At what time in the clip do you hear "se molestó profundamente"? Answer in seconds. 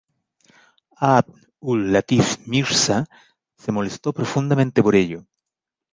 3.55-4.81